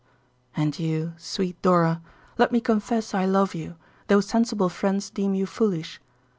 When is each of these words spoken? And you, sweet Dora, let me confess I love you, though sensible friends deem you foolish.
And 0.57 0.79
you, 0.79 1.13
sweet 1.17 1.61
Dora, 1.61 2.01
let 2.39 2.51
me 2.51 2.59
confess 2.59 3.13
I 3.13 3.25
love 3.25 3.53
you, 3.53 3.75
though 4.07 4.19
sensible 4.21 4.67
friends 4.67 5.11
deem 5.11 5.35
you 5.35 5.45
foolish. 5.45 6.01